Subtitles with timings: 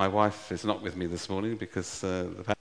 [0.00, 2.56] My wife is not with me this morning because uh, the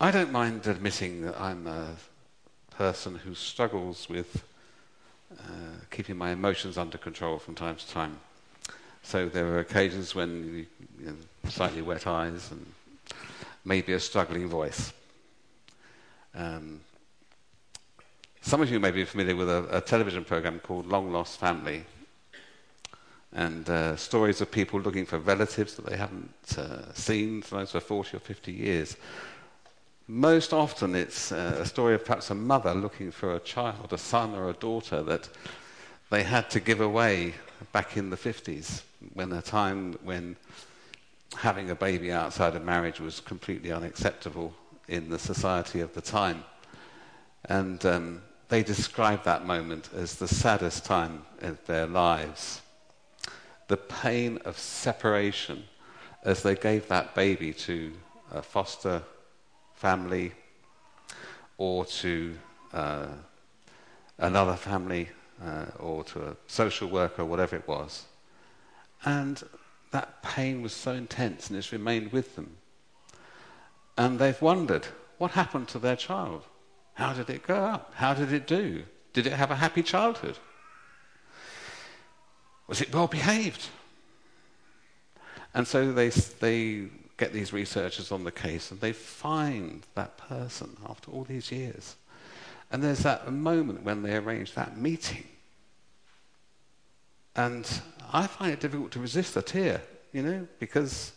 [0.00, 1.96] I don't mind admitting that I'm a
[2.70, 4.44] person who struggles with
[5.36, 8.20] uh, keeping my emotions under control from time to time.
[9.02, 10.64] So there are occasions when
[11.00, 11.16] you, know,
[11.48, 12.64] slightly wet eyes and
[13.64, 14.92] maybe a struggling voice.
[16.36, 16.82] Um,
[18.42, 21.84] some of you may be familiar with a, a television program called Long Lost Family,
[23.36, 28.16] and uh, stories of people looking for relatives that they haven't uh, seen for 40
[28.16, 28.96] or 50 years.
[30.08, 33.98] Most often, it's uh, a story of perhaps a mother looking for a child, a
[33.98, 35.28] son or a daughter that
[36.08, 37.34] they had to give away
[37.72, 38.82] back in the 50s,
[39.12, 40.36] when a time when
[41.36, 44.54] having a baby outside of marriage was completely unacceptable
[44.88, 46.42] in the society of the time.
[47.50, 52.62] And um, they describe that moment as the saddest time of their lives.
[53.68, 55.64] The pain of separation
[56.22, 57.92] as they gave that baby to
[58.32, 59.02] a foster
[59.74, 60.32] family
[61.58, 62.36] or to
[62.72, 63.06] uh,
[64.18, 65.08] another family
[65.44, 68.04] uh, or to a social worker, whatever it was.
[69.04, 69.42] And
[69.92, 72.56] that pain was so intense and it's remained with them.
[73.96, 74.86] And they've wondered
[75.18, 76.42] what happened to their child?
[76.94, 77.92] How did it grow up?
[77.94, 78.84] How did it do?
[79.12, 80.38] Did it have a happy childhood?
[82.68, 83.68] Was it well behaved?
[85.54, 90.76] And so they, they get these researchers on the case and they find that person
[90.88, 91.96] after all these years.
[92.70, 95.24] And there's that moment when they arrange that meeting.
[97.34, 97.68] And
[98.12, 101.12] I find it difficult to resist a tear, you know, because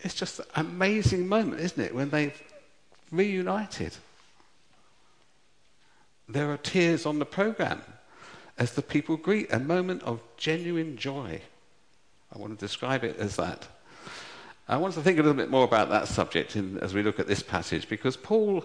[0.00, 2.40] it's just an amazing moment, isn't it, when they've
[3.10, 3.96] reunited.
[6.28, 7.82] There are tears on the program
[8.58, 11.40] as the people greet, a moment of genuine joy.
[12.34, 13.66] I want to describe it as that.
[14.68, 17.20] I want to think a little bit more about that subject in, as we look
[17.20, 18.64] at this passage, because Paul,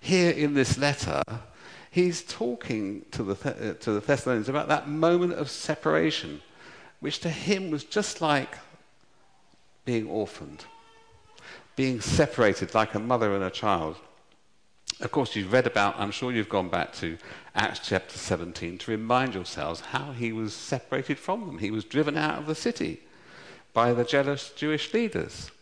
[0.00, 1.22] here in this letter,
[1.90, 6.42] he's talking to the, uh, to the Thessalonians about that moment of separation,
[7.00, 8.58] which to him was just like
[9.84, 10.66] being orphaned,
[11.76, 13.96] being separated like a mother and a child.
[15.00, 17.18] Of course, you've read about, I'm sure you've gone back to
[17.54, 21.58] Acts chapter 17 to remind yourselves how he was separated from them.
[21.58, 23.00] He was driven out of the city
[23.72, 25.52] by the jealous Jewish leaders.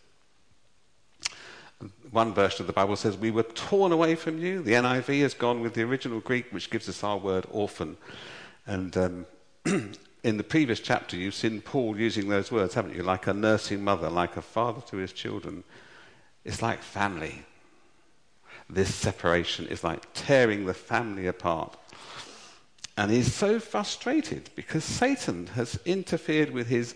[2.09, 4.63] One version of the Bible says, We were torn away from you.
[4.63, 7.97] The NIV has gone with the original Greek, which gives us our word orphan.
[8.65, 9.25] And um,
[10.23, 13.03] in the previous chapter, you've seen Paul using those words, haven't you?
[13.03, 15.63] Like a nursing mother, like a father to his children.
[16.43, 17.45] It's like family
[18.69, 21.77] this separation is like tearing the family apart.
[22.97, 26.95] And he's so frustrated because Satan has interfered with his,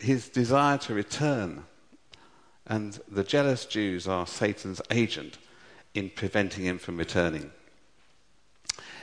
[0.00, 1.64] his desire to return.
[2.66, 5.38] And the jealous Jews are Satan's agent
[5.92, 7.50] in preventing him from returning.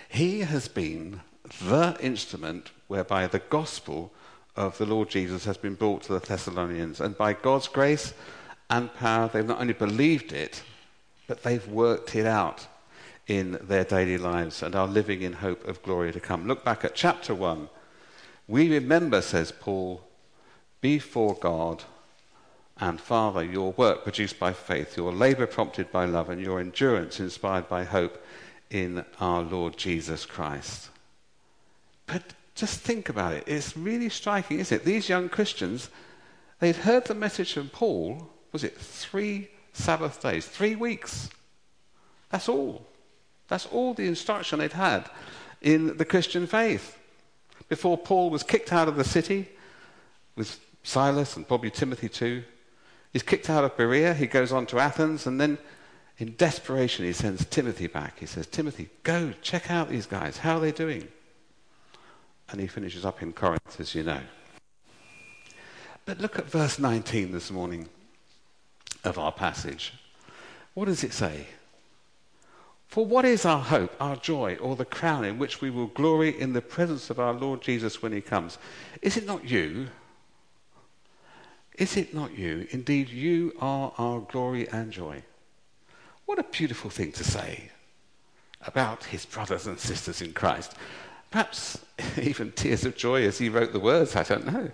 [0.10, 1.22] He has been
[1.64, 4.12] the instrument whereby the gospel
[4.56, 7.00] of the Lord Jesus has been brought to the Thessalonians.
[7.00, 8.14] And by God's grace
[8.70, 10.64] and power, they've not only believed it,
[11.28, 12.68] but they've worked it out
[13.28, 16.48] in their daily lives and are living in hope of glory to come.
[16.48, 17.70] Look back at chapter 1.
[18.48, 20.04] We remember, says Paul,
[20.82, 21.84] before God
[22.78, 27.20] and Father, your work produced by faith, your labor prompted by love, and your endurance
[27.20, 28.22] inspired by hope
[28.70, 30.90] in our Lord Jesus Christ.
[32.08, 33.44] But just think about it.
[33.48, 34.84] It's really striking, isn't it?
[34.84, 35.90] These young Christians,
[36.60, 40.46] they'd heard the message from Paul, was it three Sabbath days.
[40.46, 41.30] Three weeks.
[42.30, 42.86] That's all.
[43.48, 45.10] That's all the instruction they'd had
[45.62, 46.98] in the Christian faith.
[47.70, 49.50] Before Paul was kicked out of the city
[50.36, 52.44] with Silas and probably Timothy too,
[53.14, 55.58] he's kicked out of Berea, he goes on to Athens, and then
[56.18, 58.20] in desperation he sends Timothy back.
[58.20, 60.38] He says, Timothy, go check out these guys.
[60.38, 61.08] How are they doing?
[62.50, 64.22] And he finishes up in Corinth, as you know.
[66.06, 67.88] But look at verse 19 this morning
[69.04, 69.94] of our passage.
[70.74, 71.48] What does it say?
[72.88, 76.38] For what is our hope, our joy, or the crown in which we will glory
[76.38, 78.58] in the presence of our Lord Jesus when he comes?
[79.02, 79.88] Is it not you?
[81.78, 82.68] Is it not you?
[82.72, 85.24] Indeed, you are our glory and joy.
[86.26, 87.72] What a beautiful thing to say
[88.68, 90.76] about his brothers and sisters in Christ.
[91.32, 91.80] Perhaps
[92.22, 94.70] even tears of joy as he wrote the words, I don't know.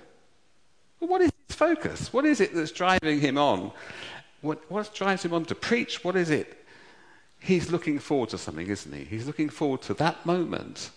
[1.00, 2.12] But what is his focus?
[2.12, 3.72] What is it that's driving him on
[4.48, 6.04] what, what drives him on to preach?
[6.04, 6.66] What is it?
[7.40, 9.04] He's looking forward to something, isn't he?
[9.04, 10.90] He's looking forward to that moment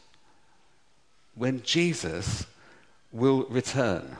[1.35, 2.47] when Jesus
[3.12, 4.17] will return.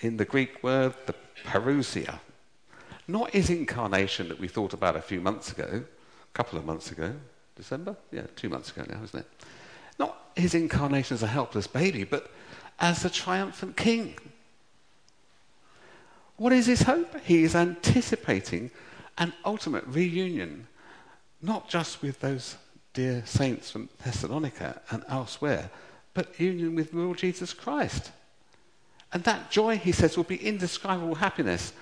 [0.00, 1.14] In the Greek word, the
[1.44, 2.18] parousia.
[3.08, 6.90] Not his incarnation that we thought about a few months ago, a couple of months
[6.90, 7.14] ago,
[7.54, 7.96] December?
[8.10, 9.26] Yeah, two months ago now, isn't it?
[9.98, 12.30] Not his incarnation as a helpless baby, but
[12.80, 14.16] as a triumphant king.
[16.36, 17.18] What is his hope?
[17.20, 18.70] He is anticipating
[19.18, 20.66] an ultimate reunion,
[21.40, 22.56] not just with those
[22.92, 25.70] dear saints from Thessalonica and elsewhere,
[26.14, 28.10] but union with the Lord Jesus Christ.
[29.12, 31.72] And that joy, he says, will be indescribable happiness.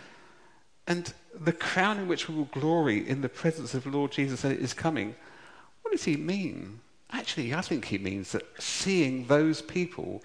[0.87, 4.45] And the crown in which we will glory in the presence of the Lord Jesus
[4.45, 5.15] is coming.
[5.83, 6.81] What does he mean?
[7.11, 10.23] Actually, I think he means that seeing those people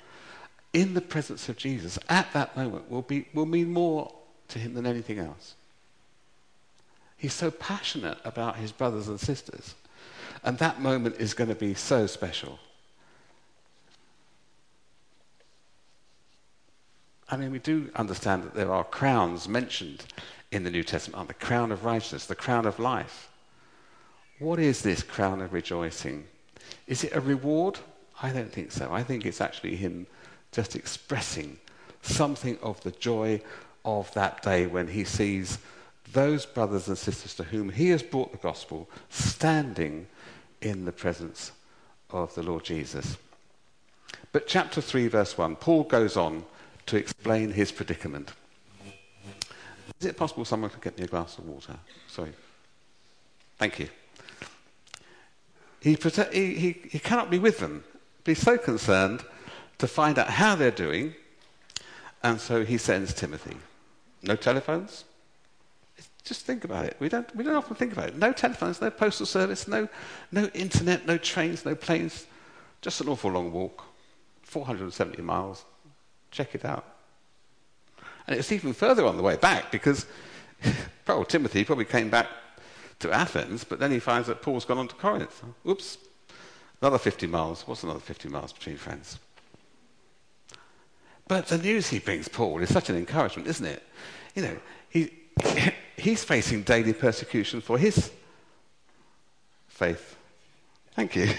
[0.74, 4.12] in the presence of Jesus at that moment will, be, will mean more
[4.50, 5.56] to him than anything else.
[7.18, 9.76] He's so passionate about his brothers and sisters.
[10.44, 12.60] And that moment is going to be so special.
[17.30, 20.06] I mean, we do understand that there are crowns mentioned
[20.52, 23.30] in the New Testament the crown of righteousness, the crown of life.
[24.40, 26.26] What is this crown of rejoicing?
[26.88, 27.78] Is it a reward?
[28.24, 28.92] I don't think so.
[28.92, 30.08] I think it's actually him
[30.52, 31.60] just expressing
[32.02, 33.42] something of the joy
[33.86, 35.60] of that day when he sees
[36.14, 40.08] those brothers and sisters to whom he has brought the gospel standing
[40.62, 41.52] in the presence
[42.10, 43.18] of the Lord Jesus.
[44.32, 46.44] But chapter 3, verse 1, Paul goes on
[46.88, 48.34] to explain his predicament.
[50.00, 51.76] Is it possible someone could get me a glass of water?
[52.08, 52.32] Sorry.
[53.58, 53.90] Thank you.
[55.82, 55.96] He,
[56.32, 57.84] he, he, he cannot be with them,
[58.26, 59.24] he's so concerned
[59.78, 61.16] to find out how they're doing,
[62.22, 63.56] and so he sends Timothy.
[64.24, 65.06] No telephones?
[66.24, 66.96] Just think about it.
[67.00, 68.18] We don't, we don't often think about it.
[68.18, 69.88] No telephones, no postal service, no,
[70.32, 72.28] no internet, no trains, no planes.
[72.82, 73.84] Just an awful long walk,
[74.44, 75.66] 470 miles.
[76.32, 76.86] Check it out.
[78.28, 80.06] And it's even further on the way back because
[81.06, 82.28] poor Timothy probably came back
[83.00, 85.42] to Athens, but then he finds that Paul's gone on to Corinth.
[85.68, 85.98] Oops,
[86.82, 87.64] another 50 miles.
[87.66, 89.18] What's another 50 miles between friends?
[91.30, 93.84] But the news he brings Paul is such an encouragement, isn't it?
[94.34, 94.58] You know,
[94.90, 95.14] he,
[95.96, 98.10] he's facing daily persecution for his
[99.68, 100.18] faith.
[100.96, 101.28] Thank you.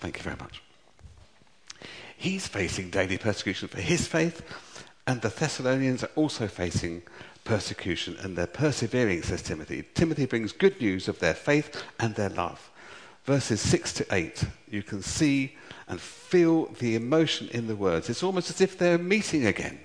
[0.00, 0.60] Thank you very much.
[2.16, 4.42] He's facing daily persecution for his faith,
[5.06, 7.02] and the Thessalonians are also facing
[7.44, 9.84] persecution, and they're persevering, says Timothy.
[9.94, 12.72] Timothy brings good news of their faith and their love.
[13.28, 15.54] Verses 6 to 8, you can see
[15.86, 18.08] and feel the emotion in the words.
[18.08, 19.78] It's almost as if they're meeting again.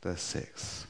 [0.00, 0.83] Verse 6.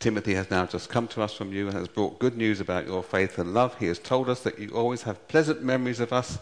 [0.00, 2.86] Timothy has now just come to us from you and has brought good news about
[2.86, 3.76] your faith and love.
[3.78, 6.38] He has told us that you always have pleasant memories of us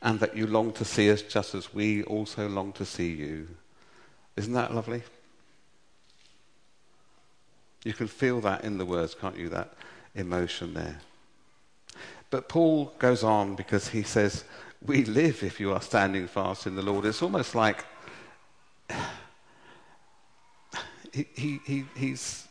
[0.00, 3.48] and that you long to see us just as we also long to see you.
[4.36, 5.02] Isn't that lovely?
[7.84, 9.50] You can feel that in the words, can't you?
[9.50, 9.74] That
[10.14, 11.00] emotion there.
[12.30, 14.44] But Paul goes on because he says,
[14.84, 17.04] We live if you are standing fast in the Lord.
[17.04, 17.84] It's almost like
[21.12, 22.45] he, he, he, he's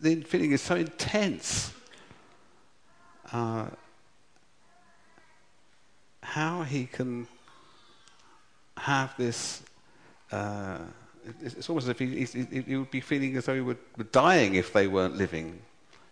[0.00, 1.72] the feeling is so intense.
[3.32, 3.66] Uh,
[6.22, 7.26] how he can
[8.76, 9.62] have this.
[10.30, 10.78] Uh,
[11.42, 14.04] it's almost as if he, he, he, would be feeling as though he were, were
[14.04, 15.60] dying if they weren't living,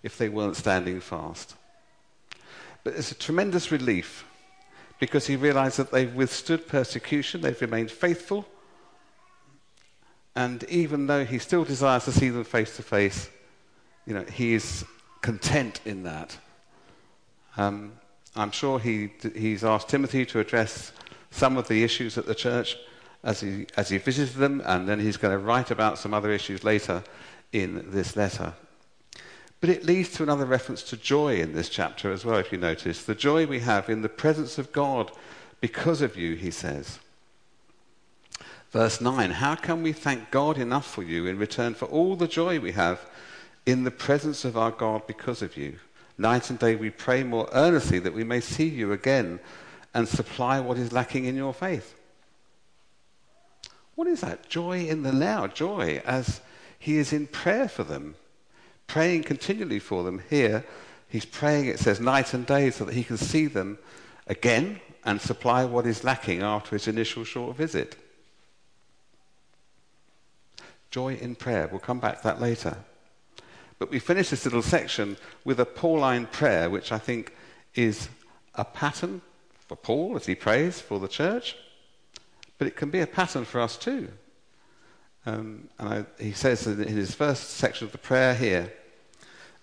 [0.03, 1.55] if they weren't standing fast.
[2.83, 4.25] But it's a tremendous relief
[4.99, 8.47] because he realized that they've withstood persecution, they've remained faithful,
[10.35, 13.31] and even though he still desires to see them face to face,
[14.07, 14.85] you know, he is
[15.23, 16.37] content in that.
[17.57, 17.93] Um,
[18.37, 20.93] I'm sure he, he's asked Timothy to address
[21.31, 22.77] some of the issues at the church
[23.23, 26.31] as he, as he visited them, and then he's going to write about some other
[26.31, 27.03] issues later
[27.53, 28.53] in this letter.
[29.61, 32.59] But it leads to another reference to joy in this chapter as well, if you
[32.59, 33.03] notice.
[33.03, 35.11] The joy we have in the presence of God
[35.61, 36.99] because of you, he says.
[38.71, 42.29] Verse 9 How can we thank God enough for you in return for all the
[42.29, 43.07] joy we have
[43.67, 45.77] in the presence of our God because of you.
[46.17, 49.41] Night and day we pray more earnestly that we may see you again
[49.95, 51.95] and supply what is lacking in your faith.
[53.95, 54.49] What is that?
[54.49, 56.41] Joy in the now, joy as
[56.79, 58.17] he is in prayer for them,
[58.87, 60.23] praying continually for them.
[60.29, 60.65] Here,
[61.09, 63.79] he's praying, it says, night and day so that he can see them
[64.27, 67.97] again and supply what is lacking after his initial short visit.
[70.91, 71.69] Joy in prayer.
[71.71, 72.77] We'll come back to that later.
[73.79, 77.35] But we finish this little section with a Pauline prayer, which I think
[77.75, 78.09] is
[78.55, 79.21] a pattern
[79.67, 81.57] for Paul as he prays for the church,
[82.59, 84.09] but it can be a pattern for us too.
[85.27, 88.73] Um, and I, he says in his first section of the prayer here,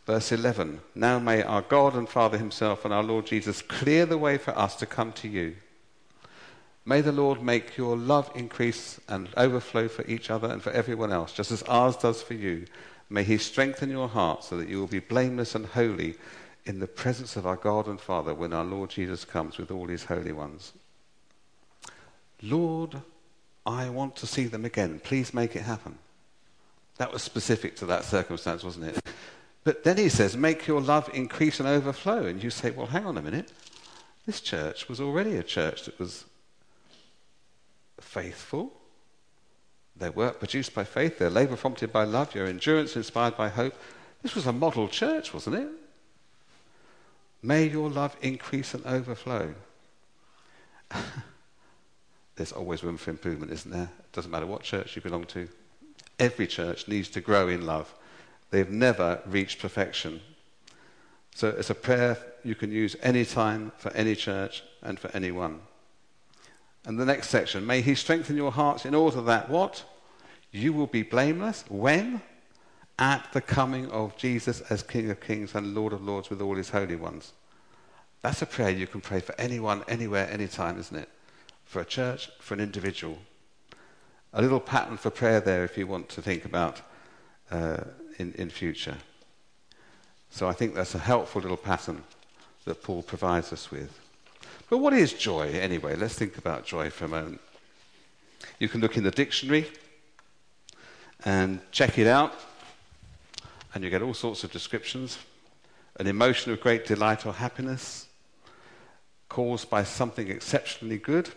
[0.06, 4.18] verse 11 Now may our God and Father Himself and our Lord Jesus clear the
[4.18, 5.56] way for us to come to you.
[6.84, 11.12] May the Lord make your love increase and overflow for each other and for everyone
[11.12, 12.66] else, just as ours does for you.
[13.12, 16.16] May He strengthen your heart so that you will be blameless and holy
[16.64, 19.88] in the presence of our God and Father when our Lord Jesus comes with all
[19.88, 20.72] His holy ones.
[22.42, 23.02] Lord,
[23.66, 25.02] I want to see them again.
[25.04, 25.98] Please make it happen.
[26.98, 29.00] That was specific to that circumstance, wasn't it?
[29.66, 32.26] But then he says, make your love increase and overflow.
[32.26, 33.52] And you say, well, hang on a minute.
[34.26, 36.26] This church was already a church that was
[38.00, 38.72] faithful.
[40.02, 43.76] Their work produced by faith, their labor prompted by love, your endurance inspired by hope.
[44.24, 45.68] This was a model church, wasn't it?
[47.44, 49.54] May your love increase and overflow.
[52.36, 53.92] There's always room for improvement, isn't there?
[54.00, 55.48] It doesn't matter what church you belong to.
[56.18, 57.94] Every church needs to grow in love.
[58.50, 60.22] They've never reached perfection.
[61.36, 65.60] So it's a prayer you can use any time for any church and for anyone.
[66.86, 69.86] And the next section, may he strengthen your hearts in order that what?
[70.52, 71.64] You will be blameless.
[71.70, 72.22] When?
[73.00, 76.56] At the coming of Jesus as King of Kings and Lord of Lords with all
[76.56, 77.34] his holy ones.
[78.22, 81.10] That's a prayer you can pray for anyone, anywhere, anytime, isn't it?
[81.66, 83.18] For a church, for an individual.
[84.34, 86.82] A little pattern for prayer there if you want to think about
[87.50, 87.84] uh,
[88.20, 88.98] in, in future.
[90.30, 92.04] So I think that's a helpful little pattern
[92.66, 94.00] that Paul provides us with.
[94.70, 95.96] But what is joy anyway?
[95.96, 97.42] Let's think about joy for a moment.
[98.60, 99.68] You can look in the dictionary
[101.26, 102.34] and check it out,
[103.74, 105.18] and you get all sorts of descriptions.
[105.98, 108.08] An emotion of great delight or happiness
[109.30, 111.30] caused by something exceptionally good,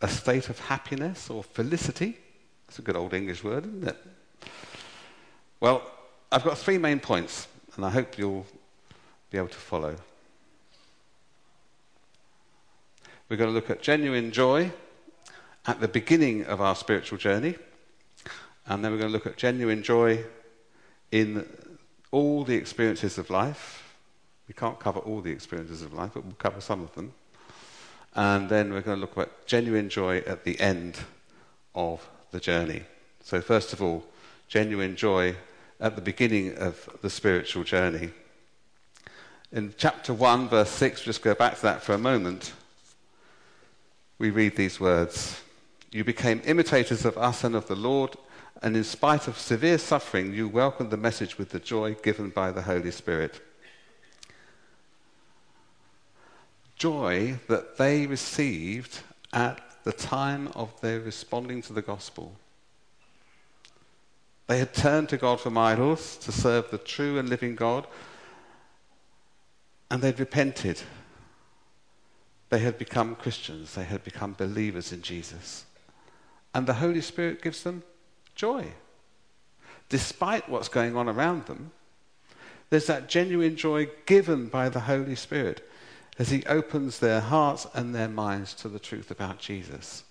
[0.00, 2.16] a state of happiness or felicity.
[2.68, 3.96] It's a good old English word, isn't it?
[5.60, 5.82] Well,
[6.30, 7.46] I've got three main points,
[7.76, 8.46] and I hope you'll
[9.30, 9.96] be able to follow.
[13.28, 14.72] We're going to look at genuine joy
[15.66, 17.56] at the beginning of our spiritual journey.
[18.72, 20.24] And then we're going to look at genuine joy
[21.10, 21.46] in
[22.10, 23.94] all the experiences of life.
[24.48, 27.12] We can't cover all the experiences of life, but we'll cover some of them.
[28.14, 30.98] And then we're going to look at genuine joy at the end
[31.74, 32.84] of the journey.
[33.22, 34.06] So, first of all,
[34.48, 35.36] genuine joy
[35.78, 38.08] at the beginning of the spiritual journey.
[39.52, 42.54] In chapter 1, verse 6, just go back to that for a moment
[44.18, 45.42] we read these words
[45.90, 48.16] You became imitators of us and of the Lord,
[48.62, 52.52] and in spite of severe suffering, you welcomed the message with the joy given by
[52.52, 53.40] the Holy Spirit.
[56.76, 59.00] Joy that they received
[59.32, 62.36] at the time of their responding to the gospel.
[64.46, 67.86] They had turned to God from idols to serve the true and living God,
[69.90, 70.80] and they'd repented
[72.52, 75.64] they had become Christians, they had become believers in Jesus.
[76.54, 77.82] And the Holy Spirit gives them
[78.34, 78.66] joy.
[79.88, 81.72] Despite what's going on around them,
[82.70, 85.68] there's that genuine joy given by the Holy Spirit
[86.18, 90.04] as He opens their hearts and their minds to the truth about Jesus.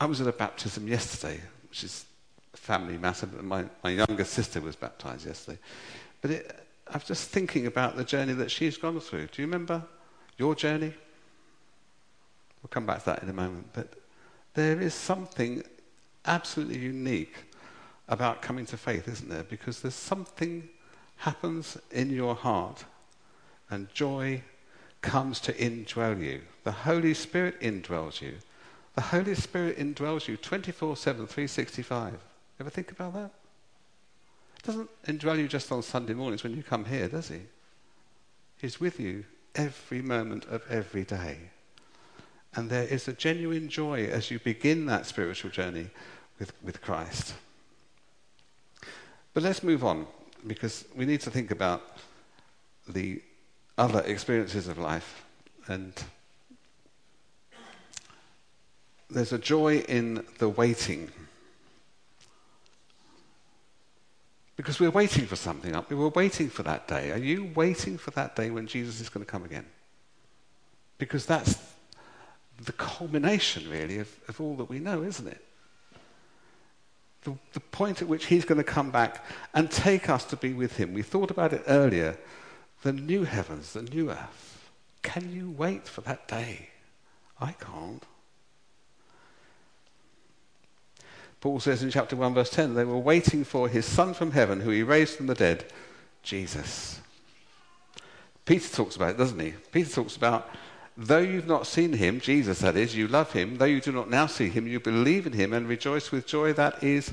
[0.00, 2.04] I was at a baptism yesterday, which is
[2.52, 5.58] a family matter, but my, my younger sister was baptized yesterday.
[6.20, 9.28] But it, I was just thinking about the journey that she's gone through.
[9.28, 9.82] Do you remember
[10.38, 10.92] your journey?
[12.62, 13.68] We'll come back to that in a moment.
[13.72, 13.92] But
[14.54, 15.62] there is something
[16.24, 17.34] absolutely unique
[18.08, 19.44] about coming to faith, isn't there?
[19.44, 20.68] Because there's something
[21.16, 22.84] happens in your heart
[23.70, 24.42] and joy
[25.00, 26.40] comes to indwell you.
[26.64, 28.34] The Holy Spirit indwells you.
[28.94, 32.14] The Holy Spirit indwells you 24 7, 365.
[32.60, 33.30] Ever think about that?
[34.58, 37.40] It doesn't indwell you just on Sunday mornings when you come here, does he?
[38.60, 41.38] He's with you every moment of every day.
[42.54, 45.88] And there is a genuine joy as you begin that spiritual journey
[46.38, 47.34] with, with Christ.
[49.32, 50.06] But let's move on
[50.46, 51.82] because we need to think about
[52.88, 53.20] the
[53.76, 55.24] other experiences of life.
[55.66, 55.92] And
[59.10, 61.10] there's a joy in the waiting.
[64.64, 65.90] Because we're waiting for something up.
[65.90, 67.12] We were waiting for that day.
[67.12, 69.66] Are you waiting for that day when Jesus is going to come again?
[70.96, 71.58] Because that's
[72.64, 75.44] the culmination, really, of, of all that we know, isn't it?
[77.24, 80.54] The, the point at which he's going to come back and take us to be
[80.54, 80.94] with him.
[80.94, 82.16] We thought about it earlier.
[82.84, 84.70] The new heavens, the new earth.
[85.02, 86.70] Can you wait for that day?
[87.38, 88.02] I can't.
[91.44, 94.62] Paul says in chapter 1, verse 10, they were waiting for his Son from heaven,
[94.62, 95.66] who he raised from the dead,
[96.22, 97.02] Jesus.
[98.46, 99.52] Peter talks about it, doesn't he?
[99.70, 100.48] Peter talks about,
[100.96, 104.08] though you've not seen him, Jesus that is, you love him, though you do not
[104.08, 107.12] now see him, you believe in him and rejoice with joy that is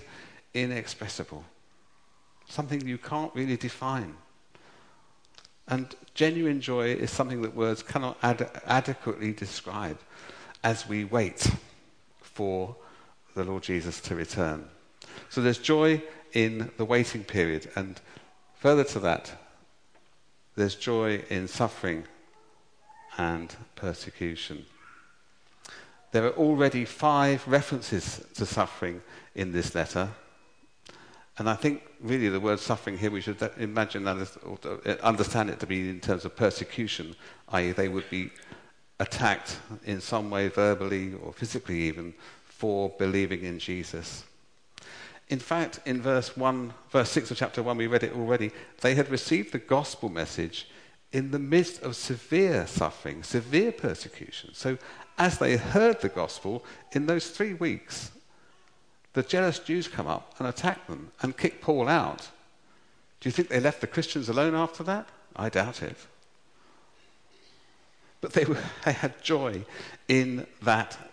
[0.54, 1.44] inexpressible.
[2.48, 4.16] Something you can't really define.
[5.68, 10.00] And genuine joy is something that words cannot ad- adequately describe
[10.64, 11.52] as we wait
[12.22, 12.78] for
[13.36, 14.66] the Lord Jesus to return.
[15.30, 16.02] So there's joy
[16.34, 17.70] in the waiting period.
[17.76, 18.00] And
[18.56, 19.32] further to that,
[20.56, 22.06] there's joy in suffering
[23.18, 24.66] and persecution.
[26.12, 29.02] There are already five references to suffering
[29.36, 30.10] in this letter.
[31.38, 35.50] And I think really the word suffering here, we should imagine that or uh, understand
[35.50, 37.16] it to be in terms of persecution,
[37.50, 38.30] i.e., they would be
[39.00, 42.14] attacked in some way, verbally or physically even,
[42.62, 44.24] for believing in Jesus.
[45.30, 48.52] In fact, in verse 1, verse 6 of chapter 1, we read it already,
[48.82, 50.68] they had received the gospel message
[51.12, 54.52] in the midst of severe suffering, severe persecution.
[54.54, 54.78] So,
[55.18, 58.12] as they heard the gospel, in those three weeks,
[59.14, 62.30] the jealous Jews come up and attack them and kick Paul out.
[63.22, 65.10] Do you think they left the Christians alone after that?
[65.36, 65.98] I doubt it.
[68.22, 69.66] But they, were, they had joy
[70.08, 71.11] in that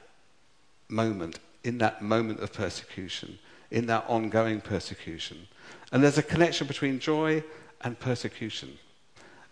[0.89, 3.39] moment, in that moment of persecution,
[3.71, 5.47] in that ongoing persecution.
[5.93, 7.43] And there's a connection between joy
[7.83, 8.79] and persecution.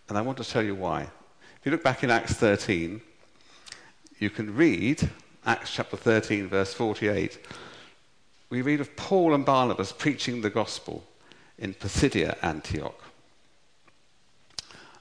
[0.09, 1.03] And I want to tell you why.
[1.03, 3.01] If you look back in Acts 13,
[4.19, 5.11] you can read
[5.45, 7.39] Acts chapter 13, verse 48.
[8.51, 11.05] We read of Paul and Barnabas preaching the gospel
[11.59, 13.03] in Pisidia, Antioch.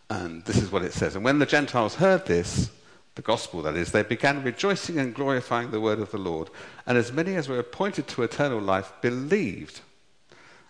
[0.09, 1.15] And this is what it says.
[1.15, 2.69] And when the Gentiles heard this,
[3.15, 6.49] the gospel that is, they began rejoicing and glorifying the word of the Lord.
[6.85, 9.79] And as many as were appointed to eternal life believed.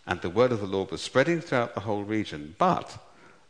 [0.05, 2.55] And the word of the Lord was spreading throughout the whole region.
[2.60, 2.99] But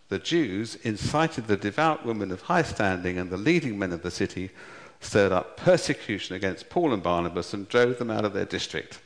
[0.07, 4.11] the Jews incited the devout women of high standing and the leading men of the
[4.11, 4.51] city,
[5.01, 9.01] stirred up persecution against Paul and Barnabas, and drove them out of their district.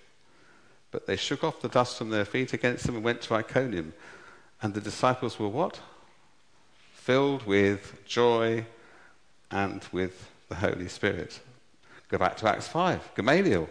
[0.92, 3.94] But they shook off the dust from their feet against them and went to Iconium.
[4.62, 5.80] And the disciples were what?
[6.94, 8.66] Filled with joy
[9.52, 11.40] and with the Holy Spirit.
[12.10, 13.70] Go back to Acts 5, Gamaliel,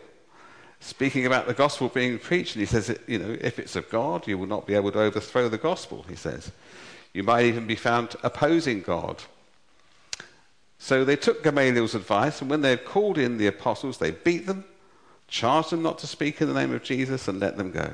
[0.80, 4.26] speaking about the gospel being preached, and he says, you know, if it's of God,
[4.26, 6.52] you will not be able to overthrow the gospel, he says.
[7.12, 9.22] You might even be found opposing God.
[10.78, 14.46] So they took Gamaliel's advice, and when they had called in the apostles, they beat
[14.46, 14.64] them,
[15.26, 17.90] charged them not to speak in the name of Jesus, and let them go.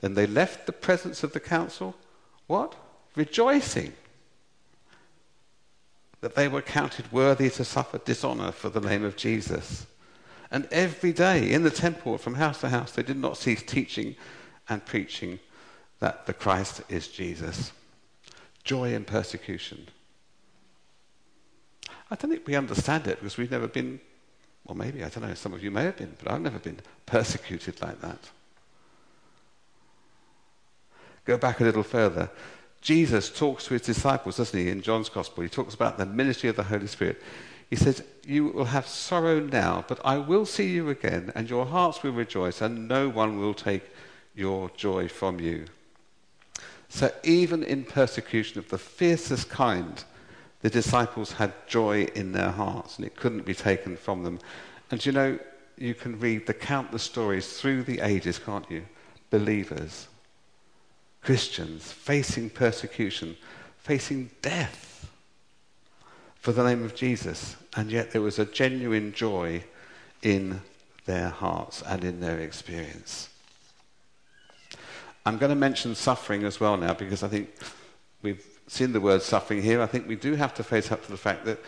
[0.00, 1.94] Then they left the presence of the council,
[2.46, 2.74] what?
[3.16, 3.92] Rejoicing
[6.24, 9.84] that they were counted worthy to suffer dishonor for the name of Jesus.
[10.50, 14.16] And every day in the temple, from house to house, they did not cease teaching
[14.66, 15.38] and preaching
[16.00, 17.72] that the Christ is Jesus.
[18.62, 19.86] Joy in persecution.
[22.10, 24.00] I don't think we understand it because we've never been,
[24.64, 26.80] or maybe, I don't know, some of you may have been, but I've never been
[27.04, 28.30] persecuted like that.
[31.26, 32.30] Go back a little further.
[32.84, 35.42] Jesus talks to his disciples, doesn't he, in John's Gospel?
[35.42, 37.20] He talks about the ministry of the Holy Spirit.
[37.70, 41.64] He says, You will have sorrow now, but I will see you again, and your
[41.64, 43.84] hearts will rejoice, and no one will take
[44.34, 45.64] your joy from you.
[46.90, 50.04] So, even in persecution of the fiercest kind,
[50.60, 54.40] the disciples had joy in their hearts, and it couldn't be taken from them.
[54.90, 55.38] And you know,
[55.78, 58.84] you can read the countless stories through the ages, can't you?
[59.30, 60.08] Believers
[61.24, 63.36] Christians facing persecution,
[63.78, 65.10] facing death
[66.38, 69.64] for the name of Jesus, and yet there was a genuine joy
[70.22, 70.60] in
[71.06, 73.30] their hearts and in their experience.
[75.24, 77.48] I'm going to mention suffering as well now because I think
[78.20, 79.80] we've seen the word suffering here.
[79.80, 81.58] I think we do have to face up to the fact that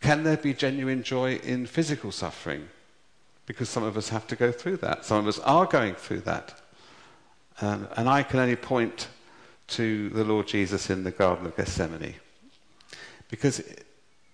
[0.00, 2.68] can there be genuine joy in physical suffering?
[3.46, 5.04] Because some of us have to go through that.
[5.04, 6.61] Some of us are going through that.
[7.60, 9.08] Um, and I can only point
[9.68, 12.14] to the Lord Jesus in the Garden of Gethsemane.
[13.28, 13.62] Because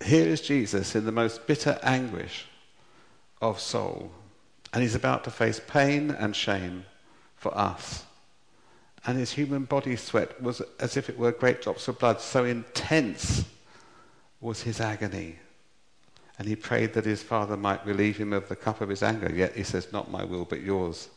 [0.04, 2.46] here is Jesus in the most bitter anguish
[3.40, 4.10] of soul.
[4.72, 6.84] And he's about to face pain and shame
[7.36, 8.04] for us.
[9.06, 12.20] and his human body sweat was as if it were great drops of blood.
[12.20, 13.44] So intense
[14.40, 15.36] was his agony.
[16.38, 19.32] And he prayed that his father might relieve him of the cup of his anger.
[19.32, 21.08] Yet he says, Not my will, but yours.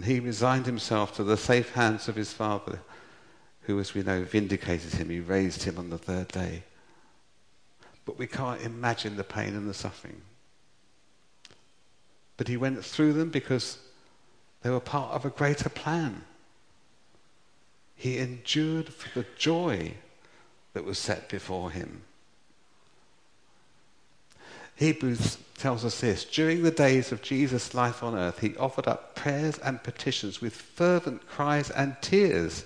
[0.00, 2.80] And he resigned himself to the safe hands of his father,
[3.64, 5.10] who, as we know, vindicated him.
[5.10, 6.62] He raised him on the third day.
[8.06, 10.22] But we can't imagine the pain and the suffering.
[12.38, 13.76] But he went through them because
[14.62, 16.24] they were part of a greater plan.
[17.94, 19.92] He endured for the joy
[20.72, 22.04] that was set before him.
[24.80, 29.14] Hebrews tells us this during the days of Jesus' life on earth, he offered up
[29.14, 32.64] prayers and petitions with fervent cries and tears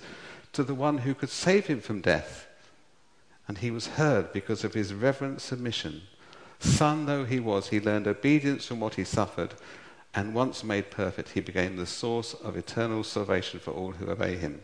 [0.53, 2.47] to the one who could save him from death.
[3.49, 6.03] And he was heard because of his reverent submission.
[6.61, 9.53] Son though he was, he learned obedience from what he suffered,
[10.13, 14.37] and once made perfect, he became the source of eternal salvation for all who obey
[14.37, 14.61] him.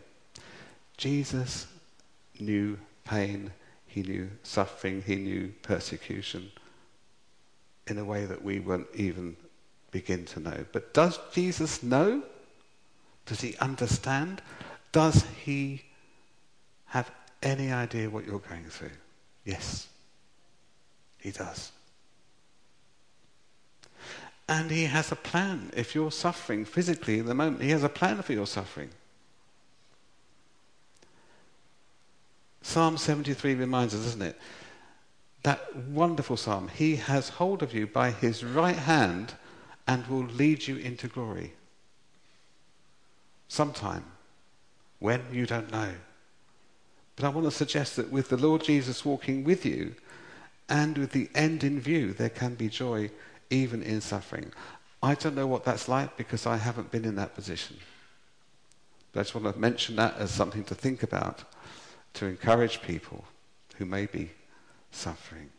[0.96, 1.66] Jesus
[2.40, 3.52] knew pain,
[3.86, 6.50] he knew suffering, he knew persecution
[7.86, 9.36] in a way that we won't even
[9.90, 10.64] begin to know.
[10.72, 12.22] But does Jesus know?
[13.26, 14.42] Does he understand?
[14.90, 15.82] Does he
[16.86, 17.10] have
[17.42, 18.90] any idea what you're going through?
[19.44, 19.88] Yes,
[21.18, 21.72] he does.
[24.48, 25.70] And he has a plan.
[25.74, 28.90] If you're suffering physically in the moment, he has a plan for your suffering.
[32.60, 34.38] Psalm 73 reminds us, doesn't it?
[35.42, 36.68] That wonderful psalm.
[36.68, 39.34] He has hold of you by his right hand
[39.86, 41.54] and will lead you into glory.
[43.48, 44.04] Sometime,
[45.00, 45.92] when you don't know.
[47.16, 49.94] But I want to suggest that with the Lord Jesus walking with you
[50.68, 53.10] and with the end in view, there can be joy
[53.50, 54.52] even in suffering.
[55.02, 57.76] I don't know what that's like because I haven't been in that position.
[59.12, 61.42] But I just want to mention that as something to think about
[62.14, 63.24] to encourage people
[63.76, 64.30] who may be
[64.92, 65.50] suffering.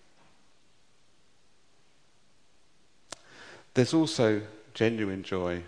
[3.73, 4.41] There's also
[4.73, 5.63] genuine joy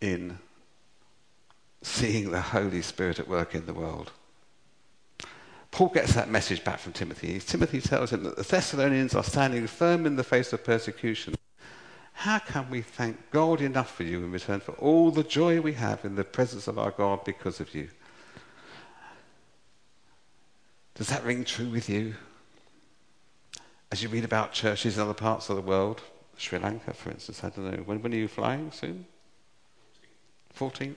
[0.00, 0.38] in
[1.82, 4.10] seeing the Holy Spirit at work in the world.
[5.70, 7.40] Paul gets that message back from Timothy.
[7.40, 11.34] Timothy tells him that the Thessalonians are standing firm in the face of persecution.
[12.12, 15.72] How can we thank God enough for you in return for all the joy we
[15.72, 17.88] have in the presence of our God because of you?
[20.94, 22.14] Does that ring true with you?
[23.90, 26.00] As you read about churches in other parts of the world,
[26.36, 29.06] Sri Lanka, for instance, I don't know, when, when are you flying soon?
[30.58, 30.94] 14th?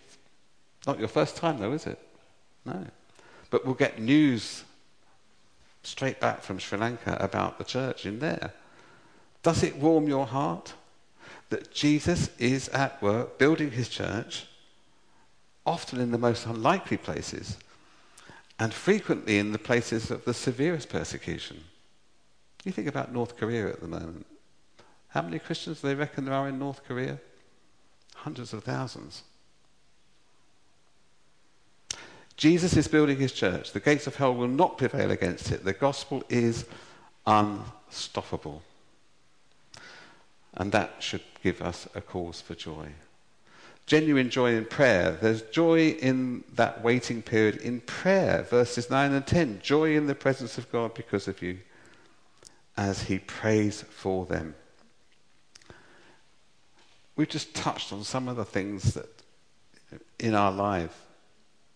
[0.86, 2.00] Not your first time, though, is it?
[2.66, 2.86] No.
[3.50, 4.64] But we'll get news
[5.84, 8.54] straight back from Sri Lanka about the church in there.
[9.42, 10.74] Does it warm your heart
[11.50, 14.48] that Jesus is at work building his church,
[15.66, 17.58] often in the most unlikely places,
[18.60, 21.64] and frequently in the places of the severest persecution.
[22.64, 24.26] You think about North Korea at the moment.
[25.10, 27.20] How many Christians do they reckon there are in North Korea?
[28.16, 29.24] Hundreds of thousands.
[32.36, 33.72] Jesus is building his church.
[33.72, 35.64] The gates of hell will not prevail against it.
[35.64, 36.66] The gospel is
[37.26, 38.62] unstoppable.
[40.54, 42.90] And that should give us a cause for joy
[43.88, 45.18] genuine joy in prayer.
[45.20, 48.44] There's joy in that waiting period in prayer.
[48.44, 49.62] Verses 9 and 10.
[49.64, 51.58] Joy in the presence of God because of you
[52.76, 54.54] as he prays for them.
[57.16, 59.10] We've just touched on some of the things that
[60.20, 60.96] in our life,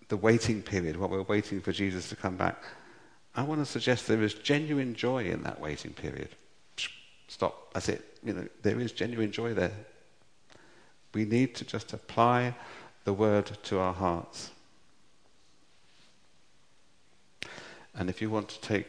[0.09, 2.63] the waiting period, while we're waiting for Jesus to come back.
[3.33, 6.29] I want to suggest there is genuine joy in that waiting period.
[7.27, 7.73] Stop.
[7.73, 8.17] That's it.
[8.23, 9.71] You know, there is genuine joy there.
[11.13, 12.55] We need to just apply
[13.03, 14.51] the word to our hearts.
[17.95, 18.87] And if you want to take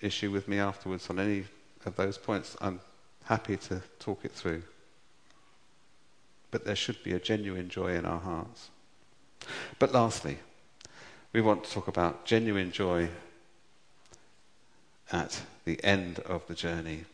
[0.00, 1.44] issue with me afterwards on any
[1.84, 2.80] of those points, I'm
[3.24, 4.62] happy to talk it through.
[6.50, 8.70] But there should be a genuine joy in our hearts.
[9.78, 10.38] But lastly,
[11.32, 13.08] we want to talk about genuine joy
[15.10, 17.04] at the end of the journey.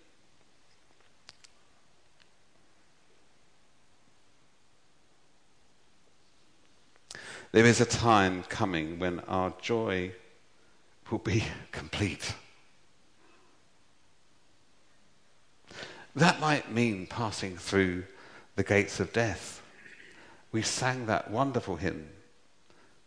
[7.50, 10.12] There is a time coming when our joy
[11.10, 12.34] will be complete.
[16.14, 18.04] That might mean passing through
[18.56, 19.62] the gates of death.
[20.52, 22.08] We sang that wonderful hymn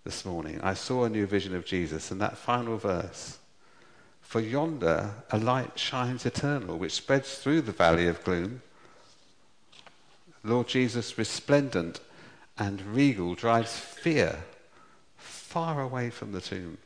[0.03, 0.59] this morning.
[0.61, 3.37] I saw a new vision of Jesus, and that final verse
[4.21, 8.61] For yonder a light shines eternal, which spreads through the valley of gloom.
[10.43, 11.99] Lord Jesus, resplendent
[12.57, 14.43] and regal drives fear
[15.17, 16.77] far away from the tomb.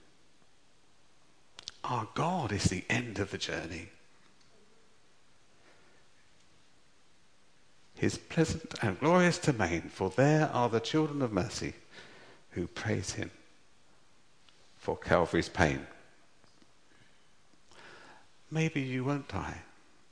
[1.83, 3.89] Our God is the end of the journey.
[7.95, 11.73] His pleasant and glorious domain, for there are the children of mercy
[12.51, 13.31] who praise him
[14.77, 15.85] for Calvary's pain.
[18.51, 19.61] Maybe you won't die.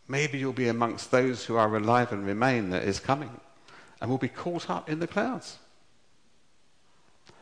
[0.07, 3.39] Maybe you'll be amongst those who are alive and remain that is coming
[4.03, 5.59] and will be caught up in the clouds.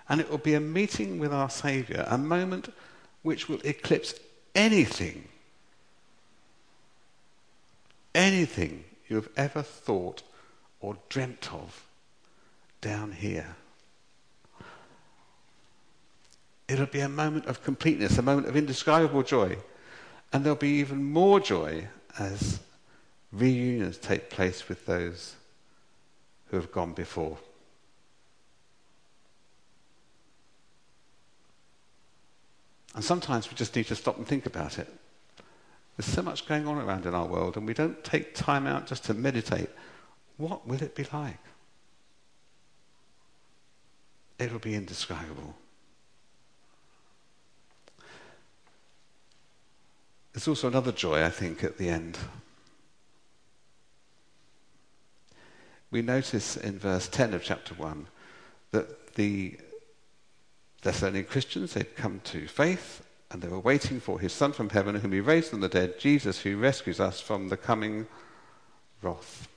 [0.07, 2.71] And it will be a meeting with our Saviour, a moment
[3.23, 4.13] which will eclipse
[4.53, 5.27] anything,
[8.13, 10.21] anything you have ever thought
[10.81, 11.83] or dreamt of
[12.79, 13.55] down here.
[16.67, 19.57] It'll be a moment of completeness, a moment of indescribable joy.
[20.31, 21.87] And there'll be even more joy
[22.19, 22.59] as
[23.31, 25.37] reunions take place with those
[26.51, 27.37] who have gone before.
[32.93, 34.93] And sometimes we just need to stop and think about it.
[35.95, 38.85] There's so much going on around in our world, and we don't take time out
[38.85, 39.69] just to meditate.
[40.35, 41.39] What will it be like?
[44.37, 45.55] It'll be indescribable.
[50.33, 52.17] There's also another joy, I think, at the end.
[55.91, 58.07] We notice in verse 10 of chapter 1
[58.71, 59.57] that the
[60.81, 64.95] Thessalonian Christians, they'd come to faith and they were waiting for his Son from heaven,
[64.95, 68.07] whom he raised from the dead, Jesus, who rescues us from the coming
[69.01, 69.47] wrath.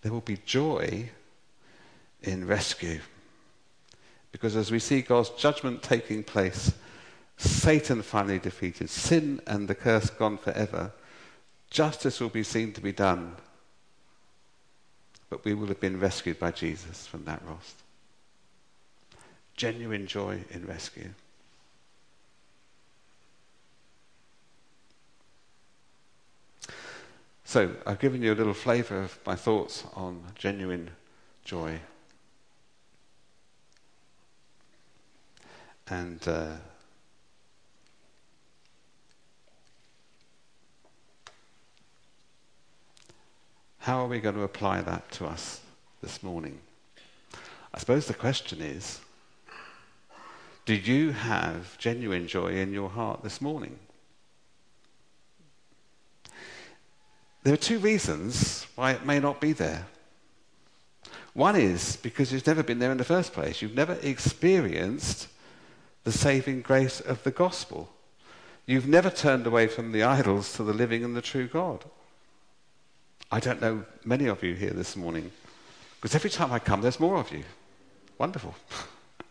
[0.00, 1.10] There will be joy
[2.22, 3.00] in rescue.
[4.32, 6.72] Because as we see God's judgment taking place,
[7.36, 10.92] Satan finally defeated, sin and the curse gone forever,
[11.70, 13.36] justice will be seen to be done.
[15.34, 17.82] But we will have been rescued by Jesus from that wrath.
[19.56, 21.10] Genuine joy in rescue.
[27.42, 30.92] So, I've given you a little flavour of my thoughts on genuine
[31.44, 31.80] joy.
[35.88, 36.52] And uh,
[43.84, 45.60] How are we going to apply that to us
[46.02, 46.58] this morning?
[47.74, 48.98] I suppose the question is
[50.64, 53.78] do you have genuine joy in your heart this morning?
[57.42, 59.86] There are two reasons why it may not be there.
[61.34, 63.60] One is because you've never been there in the first place.
[63.60, 65.28] You've never experienced
[66.04, 67.90] the saving grace of the gospel.
[68.64, 71.84] You've never turned away from the idols to the living and the true God.
[73.30, 75.30] I don't know many of you here this morning,
[75.96, 77.44] because every time I come, there's more of you.
[78.18, 78.54] Wonderful.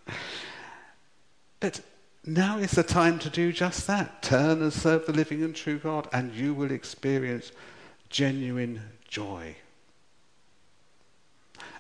[1.59, 1.81] but
[2.25, 4.21] now is the time to do just that.
[4.21, 7.51] Turn and serve the living and true God, and you will experience
[8.09, 9.55] genuine joy.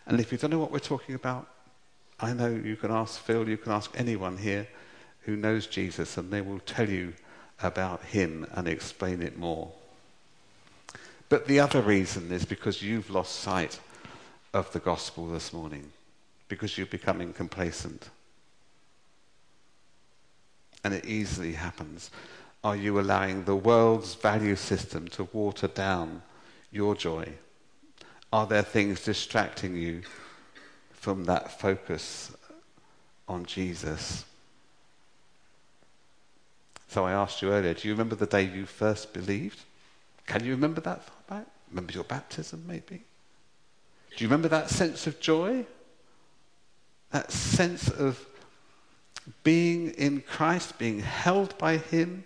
[0.05, 1.47] And if you don't know what we're talking about,
[2.19, 4.67] I know you can ask Phil, you can ask anyone here
[5.21, 7.13] who knows Jesus, and they will tell you
[7.61, 9.71] about him and explain it more.
[11.33, 13.79] But the other reason is because you've lost sight
[14.53, 15.91] of the gospel this morning,
[16.47, 18.11] because you're becoming complacent.
[20.83, 22.11] And it easily happens.
[22.63, 26.21] Are you allowing the world's value system to water down
[26.71, 27.29] your joy?
[28.31, 30.03] Are there things distracting you
[30.91, 32.31] from that focus
[33.27, 34.23] on Jesus?
[36.89, 39.61] So I asked you earlier, do you remember the day you first believed?
[40.25, 41.47] Can you remember that far back?
[41.69, 43.03] Remember your baptism, maybe?
[44.15, 45.65] Do you remember that sense of joy?
[47.11, 48.25] That sense of
[49.43, 52.23] being in Christ, being held by Him,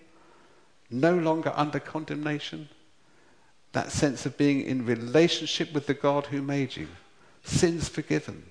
[0.90, 2.70] no longer under condemnation?
[3.72, 6.88] That sense of being in relationship with the God who made you,
[7.44, 8.44] sins forgiven.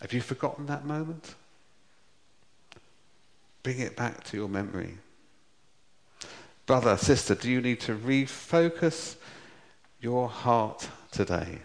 [0.00, 1.34] Have you forgotten that moment?
[3.62, 4.98] Bring it back to your memory.
[6.66, 9.16] Brother, sister, do you need to refocus
[10.00, 11.58] your heart today?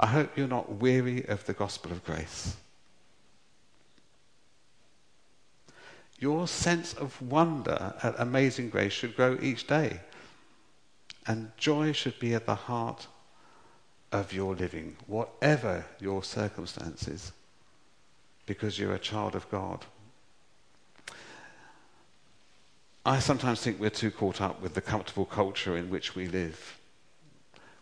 [0.00, 2.56] I hope you're not weary of the gospel of grace.
[6.18, 10.00] Your sense of wonder at amazing grace should grow each day.
[11.26, 13.06] And joy should be at the heart
[14.10, 17.32] of your living, whatever your circumstances,
[18.46, 19.84] because you're a child of God.
[23.08, 26.78] I sometimes think we're too caught up with the comfortable culture in which we live.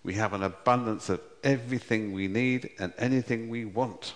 [0.04, 4.14] We have an abundance of everything we need and anything we want.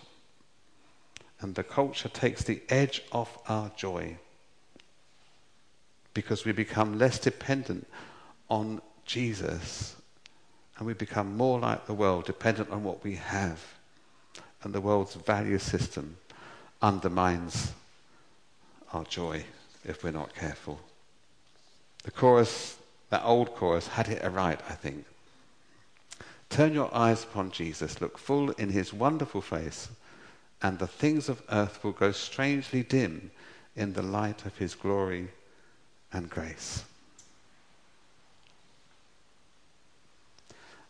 [1.40, 4.18] And the culture takes the edge off our joy
[6.14, 7.88] because we become less dependent
[8.48, 9.96] on Jesus
[10.78, 13.60] and we become more like the world, dependent on what we have.
[14.62, 16.18] And the world's value system
[16.80, 17.72] undermines
[18.92, 19.42] our joy
[19.84, 20.78] if we're not careful.
[22.02, 22.78] The chorus,
[23.10, 25.04] that old chorus, had it right, I think.
[26.48, 29.88] Turn your eyes upon Jesus, look full in his wonderful face,
[30.62, 33.30] and the things of earth will grow strangely dim
[33.76, 35.28] in the light of his glory
[36.12, 36.84] and grace.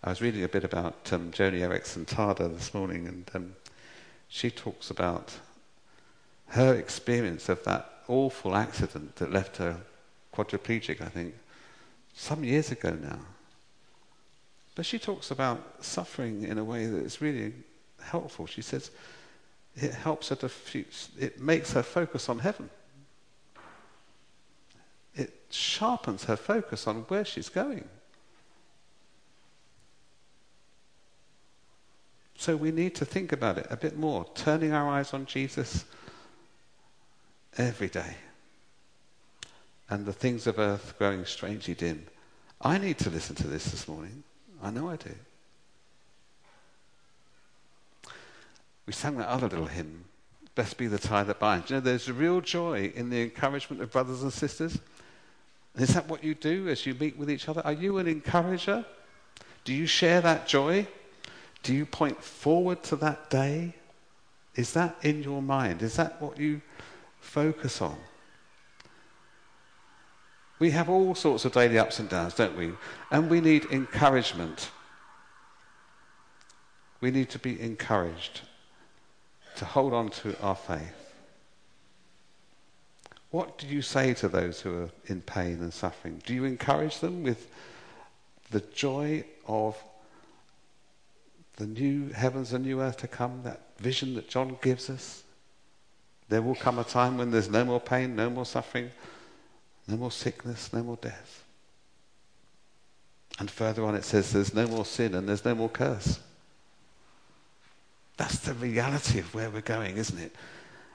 [0.03, 3.55] I was reading a bit about um, Joni Eareckson Tada this morning, and um,
[4.29, 5.35] she talks about
[6.49, 9.77] her experience of that awful accident that left her
[10.35, 11.35] quadriplegic, I think,
[12.15, 13.19] some years ago now.
[14.75, 17.53] But she talks about suffering in a way that is really
[18.01, 18.47] helpful.
[18.47, 18.91] She says
[19.77, 20.51] it helps her to,
[21.19, 22.71] it makes her focus on heaven.
[25.15, 27.89] It sharpens her focus on where she's going.
[32.37, 35.85] So we need to think about it a bit more, turning our eyes on Jesus
[37.59, 38.17] every day.
[39.91, 42.07] And the things of earth growing strangely dim.
[42.63, 44.23] I need to listen to this this morning.
[44.63, 45.15] I know I do.
[48.87, 50.05] We sang that other little hymn,
[50.55, 51.71] Blessed be the tie that binds.
[51.71, 54.79] You know, there's a real joy in the encouragement of brothers and sisters.
[55.77, 57.63] Is that what you do as you meet with each other?
[57.65, 58.85] Are you an encourager?
[59.65, 60.87] Do you share that joy?
[61.63, 63.75] Do you point forward to that day?
[64.57, 65.83] Is that in your mind?
[65.83, 66.61] Is that what you
[67.21, 67.97] focus on?
[70.61, 72.73] We have all sorts of daily ups and downs, don't we?
[73.11, 74.71] And we need encouragement.
[77.01, 78.43] We need to be encouraged
[79.57, 81.13] to hold on to our faith.
[83.31, 86.23] What do you say to those who are in pain and suffering?
[86.25, 87.51] Do you encourage them with
[88.51, 89.83] the joy of
[91.57, 95.23] the new heavens and new earth to come, that vision that John gives us.
[96.29, 98.91] There will come a time when there's no more pain, no more suffering,
[99.91, 101.45] no more sickness, no more death.
[103.39, 106.21] And further on it says there's no more sin and there's no more curse.
[108.17, 110.35] That's the reality of where we're going, isn't it?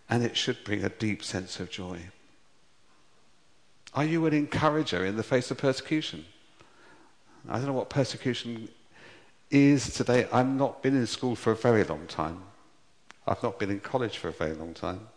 [0.10, 2.00] And it should bring a deep sense of joy.
[3.96, 6.26] Are you an encourager in the face of persecution?
[7.50, 8.70] I don't know what persecution
[9.50, 12.42] is today, I've not been in school for a very long time.
[13.28, 15.08] I've not been in college for a very long time.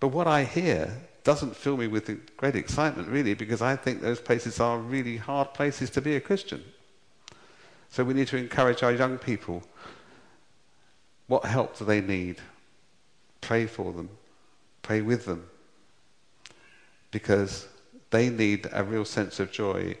[0.00, 0.96] But what I hear
[1.28, 5.52] doesn't fill me with great excitement, really, because I think those places are really hard
[5.52, 6.64] places to be a Christian.
[7.90, 9.62] So we need to encourage our young people.
[11.26, 12.36] What help do they need?
[13.42, 14.08] Pray for them.
[14.80, 15.50] Pray with them.
[17.10, 17.68] Because
[18.08, 19.96] they need a real sense of joy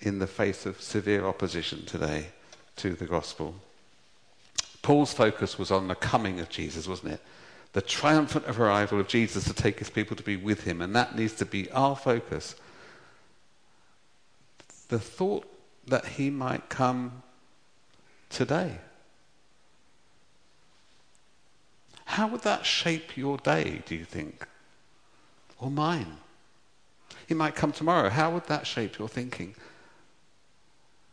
[0.00, 2.26] in the face of severe opposition today
[2.78, 3.54] to the gospel.
[4.82, 7.20] Paul's focus was on the coming of Jesus, wasn't it?
[7.72, 11.16] The triumphant arrival of Jesus to take his people to be with him, and that
[11.16, 12.54] needs to be our focus.
[14.88, 15.46] The thought
[15.86, 17.22] that he might come
[18.28, 18.78] today.
[22.04, 24.46] How would that shape your day, do you think?
[25.58, 26.18] Or mine?
[27.26, 28.10] He might come tomorrow.
[28.10, 29.54] How would that shape your thinking?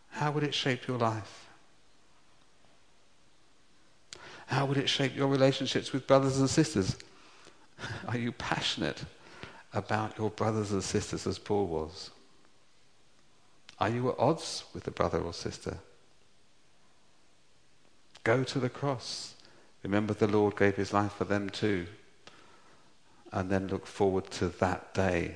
[0.09, 1.48] How would it shape your life?
[4.49, 6.97] How would it shape your relationships with brothers and sisters?
[8.07, 9.03] Are you passionate
[9.73, 12.09] about your brothers and sisters as Paul was?
[13.79, 15.77] Are you at odds with a brother or sister?
[18.23, 19.35] Go to the cross.
[19.83, 21.85] Remember the Lord gave his life for them too.
[23.31, 25.35] And then look forward to that day.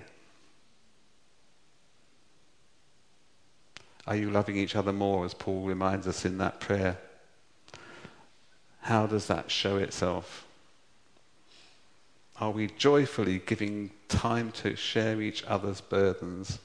[4.07, 6.97] Are you loving each other more, as Paul reminds us in that prayer?
[8.83, 10.45] How does that show itself?
[12.41, 16.59] Are we joyfully giving time to share each other's burdens?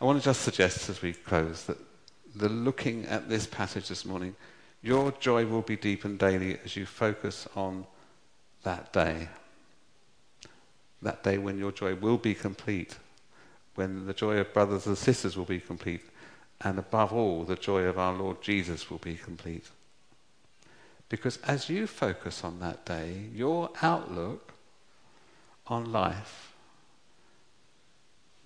[0.00, 1.76] I want to just suggest as we close that
[2.34, 4.34] the looking at this passage this morning,
[4.80, 7.86] your joy will be deepened daily as you focus on
[8.62, 9.28] that day.
[11.02, 12.96] That day when your joy will be complete
[13.74, 16.02] when the joy of brothers and sisters will be complete,
[16.60, 19.66] and above all, the joy of our Lord Jesus will be complete.
[21.08, 24.52] Because as you focus on that day, your outlook
[25.66, 26.52] on life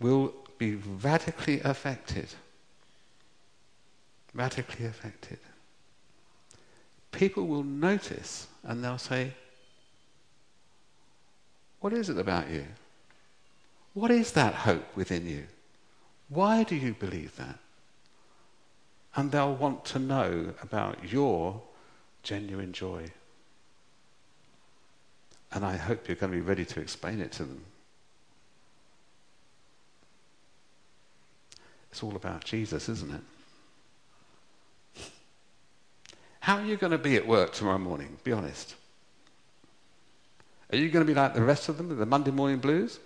[0.00, 2.28] will be radically affected.
[4.34, 5.38] Radically affected.
[7.12, 9.32] People will notice and they'll say,
[11.80, 12.64] What is it about you?
[13.96, 15.44] What is that hope within you?
[16.28, 17.58] Why do you believe that?
[19.14, 21.62] And they'll want to know about your
[22.22, 23.06] genuine joy.
[25.50, 27.64] And I hope you're going to be ready to explain it to them.
[31.90, 33.22] It's all about Jesus, isn't
[34.94, 35.02] it?
[36.40, 38.18] How are you going to be at work tomorrow morning?
[38.24, 38.74] Be honest.
[40.70, 42.98] Are you going to be like the rest of them, the Monday morning blues?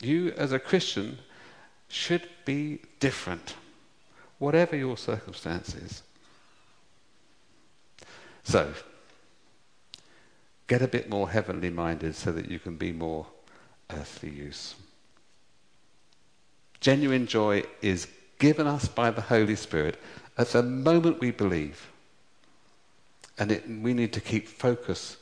[0.00, 1.18] You, as a Christian,
[1.88, 3.54] should be different,
[4.38, 6.02] whatever your circumstances.
[8.44, 8.72] So,
[10.66, 13.26] get a bit more heavenly minded so that you can be more
[13.90, 14.74] earthly use.
[16.80, 18.06] Genuine joy is
[18.38, 19.98] given us by the Holy Spirit
[20.36, 21.90] at the moment we believe.
[23.38, 25.16] And it, we need to keep focus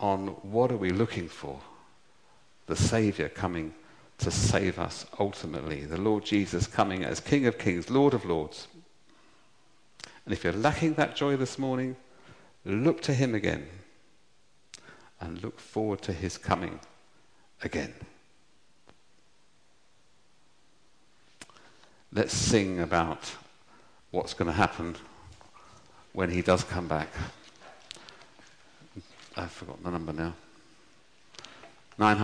[0.00, 1.60] on what are we looking for?
[2.66, 3.74] The Saviour coming
[4.22, 5.84] to save us ultimately.
[5.84, 8.68] The Lord Jesus coming as King of Kings, Lord of Lords.
[10.24, 11.96] And if you're lacking that joy this morning,
[12.64, 13.66] look to Him again
[15.20, 16.78] and look forward to His coming
[17.62, 17.92] again.
[22.12, 23.32] Let's sing about
[24.10, 24.96] what's going to happen
[26.12, 27.08] when He does come back.
[29.36, 30.34] I've forgotten the number now.
[31.98, 32.20] 900.